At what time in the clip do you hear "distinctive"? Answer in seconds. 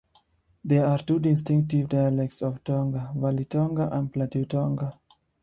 1.19-1.89